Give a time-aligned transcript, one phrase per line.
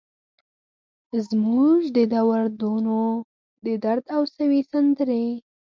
[1.29, 3.01] زموږ د دور دونو،
[3.65, 5.25] ددرد او سوي سندرې